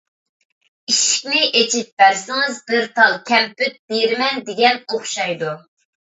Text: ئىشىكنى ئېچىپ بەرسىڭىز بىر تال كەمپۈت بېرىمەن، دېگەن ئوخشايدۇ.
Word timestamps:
ئىشىكنى 0.93 1.41
ئېچىپ 1.59 1.91
بەرسىڭىز 2.03 2.57
بىر 2.73 2.89
تال 2.97 3.15
كەمپۈت 3.29 3.79
بېرىمەن، 3.95 4.43
دېگەن 4.51 4.83
ئوخشايدۇ. 4.89 5.55